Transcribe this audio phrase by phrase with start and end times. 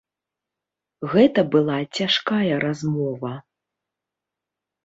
[1.11, 3.31] Гэта была цяжкая размова.